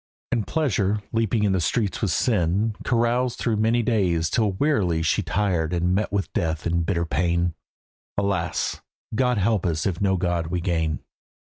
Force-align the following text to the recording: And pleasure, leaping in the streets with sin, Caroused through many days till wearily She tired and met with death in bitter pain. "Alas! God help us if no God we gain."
And 0.31 0.47
pleasure, 0.47 0.99
leaping 1.11 1.43
in 1.43 1.51
the 1.51 1.61
streets 1.61 2.01
with 2.01 2.09
sin, 2.09 2.75
Caroused 2.83 3.37
through 3.37 3.57
many 3.57 3.83
days 3.83 4.31
till 4.31 4.53
wearily 4.53 5.03
She 5.03 5.21
tired 5.21 5.73
and 5.73 5.93
met 5.93 6.11
with 6.11 6.33
death 6.33 6.65
in 6.65 6.81
bitter 6.81 7.05
pain. 7.05 7.53
"Alas! 8.17 8.81
God 9.13 9.37
help 9.37 9.63
us 9.63 9.85
if 9.85 10.01
no 10.01 10.17
God 10.17 10.47
we 10.47 10.59
gain." 10.59 11.01